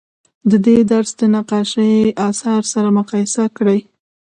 [0.49, 1.93] د دې درس د نقاشۍ
[2.29, 3.79] اثار سره مقایسه کړئ.